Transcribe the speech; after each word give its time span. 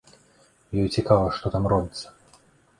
Ёй 0.85 0.89
цікава, 0.95 1.27
што 1.37 1.45
там 1.59 1.71
робіцца. 1.77 2.07